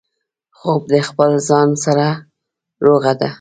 [0.57, 2.07] خوب د خپل ځان سره
[2.85, 3.29] روغه ده